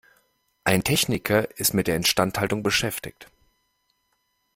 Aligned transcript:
Ein 0.63 0.83
Techniker 0.83 1.59
ist 1.59 1.75
mit 1.75 1.85
der 1.85 1.95
Instandhaltung 1.95 2.63
beschäftigt. 2.63 3.29